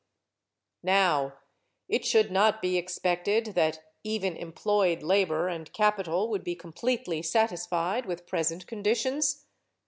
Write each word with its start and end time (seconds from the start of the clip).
Now 0.81 1.33
it 1.87 2.03
should 2.05 2.31
not 2.31 2.59
be 2.59 2.75
expected 2.75 3.53
that 3.53 3.83
even 4.03 4.35
employed 4.35 5.03
labor 5.03 5.47
and 5.47 5.71
capital 5.73 6.27
would 6.31 6.43
be 6.43 6.55
completely 6.55 7.21
satisfied 7.21 8.07
with 8.07 8.25
present 8.25 8.65
conditions. 8.65 9.45